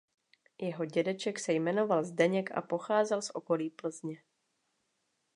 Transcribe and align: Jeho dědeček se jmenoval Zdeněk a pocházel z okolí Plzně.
Jeho 0.61 0.85
dědeček 0.85 1.39
se 1.39 1.53
jmenoval 1.53 2.03
Zdeněk 2.03 2.51
a 2.51 2.61
pocházel 2.61 3.21
z 3.21 3.31
okolí 3.33 3.69
Plzně. 3.69 4.23